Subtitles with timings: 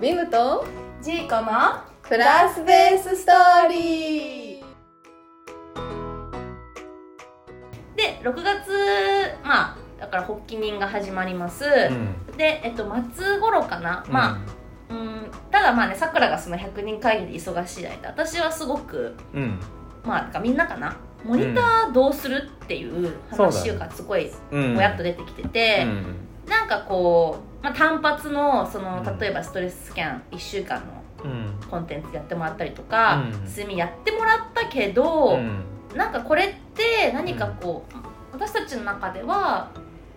[0.00, 0.66] ビムと
[1.00, 4.64] ジーコのクラスベースストーリー。
[7.96, 8.72] で6月
[9.44, 12.36] まあだから発起人が始まります、うん。
[12.36, 14.40] でえっと末頃かな、まあ
[14.90, 19.60] うんただまあねさくらがその100人会議で忙しい間私はすごくうんうん。
[20.04, 24.74] まあなんかみんなかなモニターどうするっていう話がすごいうん。
[24.74, 26.04] ぼやっと出てきてて、うん。
[26.48, 29.18] なんかこう、まあ、単発のそのうん。
[29.18, 31.68] 例えばストレススキャン1週間のうん。
[31.70, 33.44] コンテンツやってもらったりとか、うん。
[33.46, 35.64] 睡眠やってもらったけど、うん。
[35.96, 37.94] なんかこれって何かこう、
[38.32, 39.70] 私たちの中では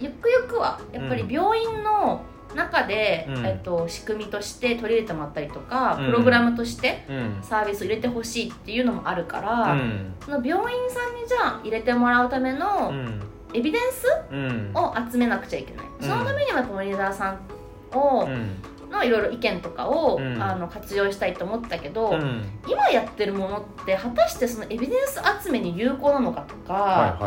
[0.00, 2.22] ゆくゆくはやっぱり病院の
[2.54, 3.46] 中で、うん。
[3.46, 6.06] えっと、仕組みとして取り入れてもらったりとか、うん。
[6.06, 7.38] プログラムとしてうん。
[7.42, 10.14] サービスを入れてほしいっていうのもあるから、うん。
[10.24, 13.22] その病院さんにじゃあ入れてもらうためのうん。
[13.54, 14.72] エビデンスうん。
[14.74, 16.08] を集めなくちゃいけない、うん。
[16.08, 18.56] そのためにはやっぱモニターさんを、うん。
[18.90, 20.42] のいろいろ意見とかを、うん。
[20.42, 22.42] あの活用したいと思ったけど、うん。
[22.66, 27.26] 今やってるものって果たしてそのエビデンス集めに有効なのかとか、サ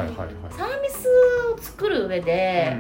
[0.66, 1.08] ービス
[1.54, 2.78] を作る上で、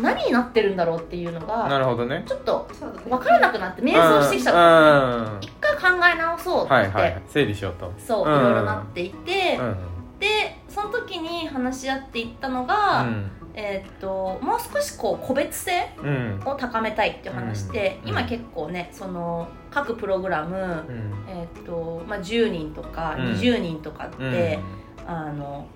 [0.00, 2.22] 何になってるんだろうっていうのうんがなるほどね。
[2.26, 2.68] ちょっと
[3.08, 5.38] 分からなくなって迷走してきちゃったうん。
[5.40, 7.22] 一回考え直そうって、はいはい。
[7.28, 7.92] 整理しようと。
[7.98, 8.36] そう、うん。
[8.38, 9.76] いろいろなっていて、うん。
[10.18, 13.06] でその時に話し合っていったのが、
[13.54, 16.40] えーっともう少しこう個別性うん。
[16.44, 18.08] を高めたいっていう話で、うん。
[18.10, 21.24] 今結構ねその各プログラム、うん。
[21.28, 24.58] えーっとまあ、10人とかうん20人とかって、
[24.98, 25.10] うん。
[25.10, 25.66] あの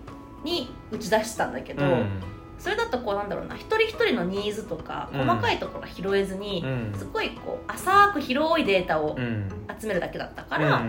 [0.45, 2.07] に打ち出したんだけど、うん
[2.59, 5.27] それだとこうなんだろうな一人一人のニーズとかうん。
[5.27, 6.93] 細かいところが拾えずに、うん。
[6.97, 9.49] すごいこう浅く広いデータをうん。
[9.79, 10.81] 集めるだけだったか、から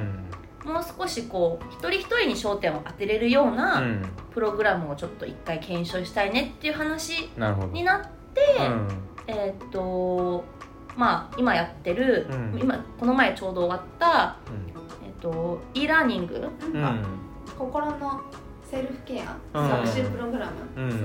[0.66, 4.02] もう少しこう一人一人に焦点を当てれるよううなん。
[4.34, 7.30] プログラムをちょっと一回検証したいねっていう話
[7.74, 8.02] になっ
[8.34, 8.42] て、
[9.28, 10.46] えーっと
[10.96, 12.60] まあ今やってる、うん。
[12.60, 14.38] 今この前ちょうど終わった、
[15.04, 16.82] えーっと e ラーニング、うん。
[16.82, 17.10] なんか
[17.58, 18.22] 心の
[18.64, 19.70] セルフケア、うん。
[19.70, 20.92] 学習プログラム、うん。
[20.92, 21.00] そう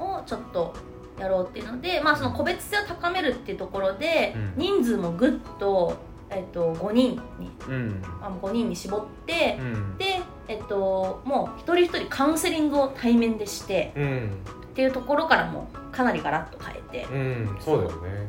[0.00, 0.74] をちょっと
[1.18, 4.52] やろうっていうので、まあ、その個別性を高めるっていうところで、うん。
[4.56, 5.96] 人数もぐっと,、
[6.30, 8.02] えっと5人にうん。
[8.22, 9.96] あ5人に絞ってう、ん。
[9.98, 14.30] で、えっともう一人一人カウンセリングを対面でしてうん。
[14.70, 17.56] っていうところからもかなりガラッと変えてうん。
[17.60, 18.28] そうだよね。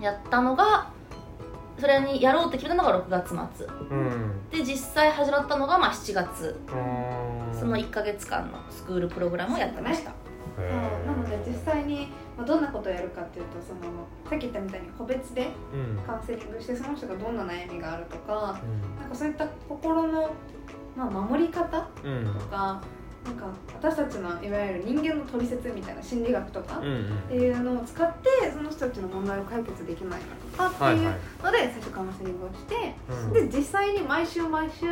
[0.00, 0.90] やったのが
[1.78, 3.66] それにやろうって決めたのが6月末。
[3.66, 4.48] うん。
[4.50, 6.60] で実際始まったのがまあ7月。
[6.68, 7.58] うん。
[7.58, 10.12] その1か月間のスクールプログラムをやってました。
[10.58, 13.80] そうなので実際に、まあ、どんなことをやるかっていうとその
[14.28, 15.98] さっき言ったみたいに個別でうん。
[16.06, 19.00] カウンセリングしてその人がどんな悩みがあるとかうん。
[19.00, 20.30] なんかそういった心の、
[20.96, 22.34] まあ、守り方うん。
[22.38, 22.82] とか
[23.28, 26.80] なんか私たちのいわゆる人間の取説みたいな心理学とかっ
[27.28, 30.20] ていうのを使ってその人たちの問題を解決できない
[30.56, 31.10] かとかっていう
[31.44, 33.32] ので最初カウンセリングをしてうん。
[33.50, 34.86] で実際に毎週毎週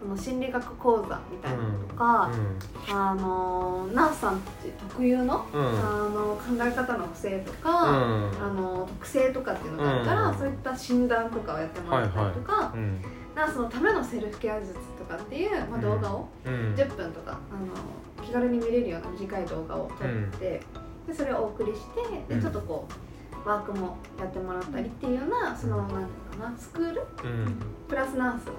[0.00, 2.30] その心理学講座みたいなのとか、
[2.88, 8.42] あのナースさんたち特有の,、あの考え方の癖とか、うん。
[8.42, 10.38] あの特性とかっていうのがあったら、うん。
[10.38, 13.02] そういった診断とかをやってもらったりとか、うん
[13.38, 16.74] ナースのためのセルフケア術とかっていう、まあ、動画をうん。
[16.74, 20.60] 10分とかあの気軽に見れるような短い動画を撮って、
[21.06, 22.36] でそれをお送りしてうん。
[22.36, 22.86] でちょっとこ
[23.44, 26.00] うワークもやってもらったりっていうようなそのなんていう
[26.38, 27.02] のかなスクール？
[27.24, 27.56] うん。
[27.88, 28.52] プラスナースの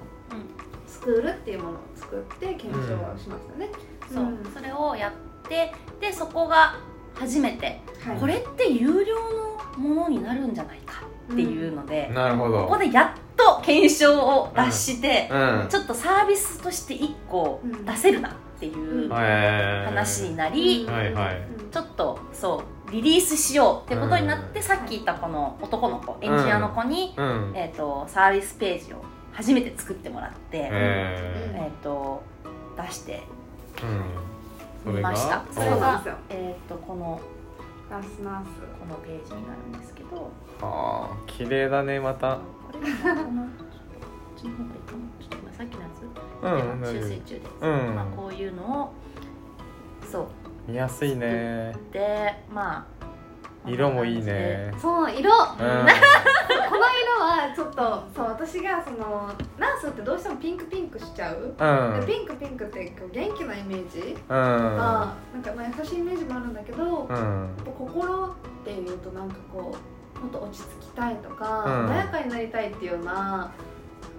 [0.88, 3.70] スクールっていうものを作って検証をしましたね。
[4.12, 4.28] そう、う。
[4.28, 6.78] んそれをやってでそこが
[7.14, 8.20] 初めて、はい。
[8.20, 9.16] これって有料
[9.76, 12.64] のものになるんじゃないかっていうので、なるほど。
[12.64, 15.36] ここでやっと検証を脱して、う
[15.66, 15.68] ん。
[15.70, 17.86] ちょっとサービスとして1個うん。
[17.86, 21.38] 出せるなっていう話になり、うんはいはい。
[21.38, 21.72] うん。
[21.72, 24.64] ちょっとそうリリースしようってことになって、うん。
[24.66, 27.54] さっき言ったこの男の子エンジニアの子に、うん。
[27.56, 32.22] えー、とサービスページを初めて作ってもらって、へえー、と
[32.76, 34.94] 出してーうん。
[34.94, 35.46] それがみました。
[35.52, 37.22] それそうなんがですよ、えー、とこの
[37.90, 38.48] ナースナース
[38.80, 40.30] このページになるんですけど。
[40.62, 42.40] あー綺麗だねまた
[42.80, 43.48] これがこのこ
[44.36, 44.52] っちの？
[44.52, 45.82] 方がいいかなちょっとさっきの？
[45.82, 46.02] やつ、
[46.42, 48.62] うん修正中です、うんまあ、こういうの？
[48.84, 48.94] を
[50.10, 50.28] そう
[50.68, 53.00] 見やすいねでまあ
[53.68, 55.34] 色もいいねそう色、うんこの？
[55.60, 59.34] 色はちょっとそう私がその？
[59.58, 68.30] ナースってどうしてもピンクピンクしちゃう、うんピンクピンクって元気なイメージうん、なんかまあ優しいイメージもあるんだけど、うん心っ
[68.64, 69.78] ていうとなんかこう
[70.22, 71.90] もっと落ち着きたいとか、うん。
[71.90, 73.52] 穏やかになりたいっていうような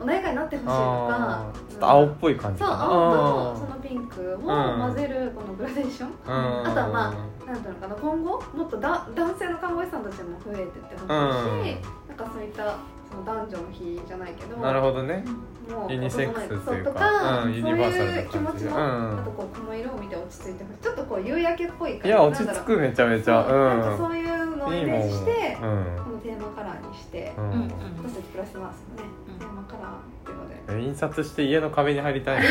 [0.01, 6.67] 穏やかになってほしいとかちょっと青っぽい感じそう青とそのピンクを混ぜるこのグラデーション、うん。
[6.67, 7.15] あとはま
[7.47, 11.77] なんていうのかな今後もっとだ男性の看護師さんたちも増えてってほしいし、
[12.09, 12.77] なんかそういった
[13.11, 15.25] その男女の日じゃないけどなるほどね。
[15.69, 16.73] もうユニセックスっていうか。
[16.73, 19.21] そうとか、うんユニバーサルなそういう気持ちの、うん。
[19.21, 20.83] あとこうこの色を見て落ち着いてほしい。
[20.83, 22.09] ちょっとこう夕焼けっぽい感じ。
[22.09, 23.45] いや落ち着くめちゃめちゃ。
[23.45, 23.59] そう。
[23.59, 29.39] なんかうそういうのをイメージして、うこのテーマカラーにして、私たちプラスマースのね、うん。
[29.39, 30.85] テーマカラーっていうので。
[30.85, 32.43] え印刷して家の壁に貼りたい。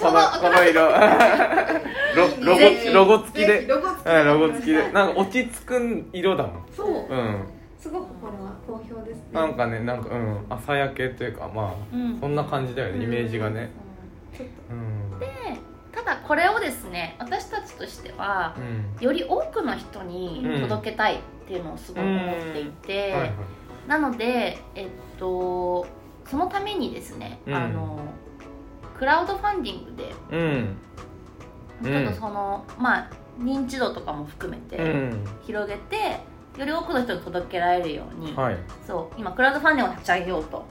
[0.00, 0.82] このこの色。
[2.16, 2.60] ロロゴ
[2.92, 3.66] ロゴ付きで。
[3.66, 4.92] ロゴ付きうんロゴ付きで。
[4.92, 6.52] なんか落ち着く色だもん。
[6.76, 6.88] そう。
[6.88, 7.46] うん。
[7.78, 9.22] すごくこれは好評ですね。
[9.32, 10.46] なんかねなんかうん。
[10.50, 12.20] 朝焼けというかまあうん。
[12.20, 13.70] そんな感じだよねイメージがね。
[14.36, 14.74] ちょっと。
[14.74, 14.99] うん。
[14.99, 14.99] で
[16.04, 19.04] ただこれをですね私たちとしてはうん。
[19.04, 23.32] より多くの人に届けたいっていうのをすごい思っていて、はいはい。
[23.86, 24.88] なのでえっ
[25.18, 25.86] と
[26.26, 27.54] そのためにですね、うん。
[27.54, 27.98] あの
[28.98, 30.76] クラウドファンディングでうん。
[31.82, 35.24] ちょっとその、まあ認知度とかも含めうてん。
[35.42, 36.20] 広げて、
[36.58, 38.58] より多くの人に届けられるように、はい。
[38.86, 40.66] そう今クラウドファンディングを立ち上げようとはい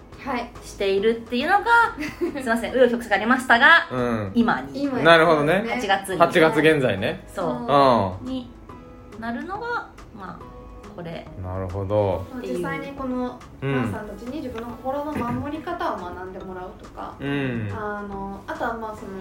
[0.63, 1.66] しているっていうのが
[2.19, 4.31] すいません紆余曲折ありましたがうん。
[4.36, 4.83] 今に。
[4.83, 5.63] 今なるほどね。
[5.66, 6.19] 8月に。
[6.19, 7.25] 8月現在ね。
[7.27, 8.25] そう。
[8.25, 8.51] うに
[9.19, 9.88] なるのが
[10.18, 10.39] まあ
[10.95, 11.25] これ。
[11.39, 12.25] んなるほど。
[12.42, 17.69] 実際にこのうんマーさんたちに自分の心の守り方を学んでもらうとか、うん。
[17.74, 19.12] あのあとはまあその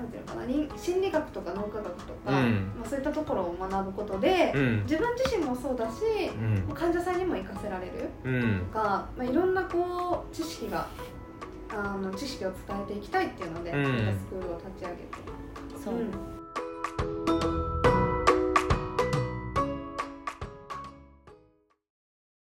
[0.00, 2.72] なんていうのかなり心理学とか脳科学とか、うん。
[2.78, 4.82] まあ、そういったところを学ぶことで、うん。
[4.84, 6.02] 自分自身もそうだし、
[6.68, 6.74] うん。
[6.74, 8.60] 患者さんにも活かせられるうん。
[8.60, 10.86] とか、まあ、いろんなこう知識が
[11.68, 13.84] あの知識を伝えていきたいっていうので、うん。
[13.84, 15.08] スクールを立ち上げて、
[15.84, 16.39] そう、うん